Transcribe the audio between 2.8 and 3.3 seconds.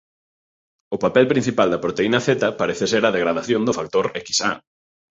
ser a